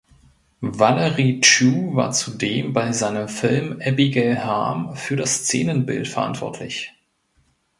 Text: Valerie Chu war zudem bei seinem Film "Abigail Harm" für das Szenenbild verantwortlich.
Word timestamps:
Valerie 0.65 1.41
Chu 1.41 1.93
war 1.93 2.11
zudem 2.11 2.73
bei 2.73 2.91
seinem 2.91 3.27
Film 3.27 3.79
"Abigail 3.85 4.43
Harm" 4.43 4.95
für 4.95 5.15
das 5.15 5.43
Szenenbild 5.45 6.07
verantwortlich. 6.07 6.95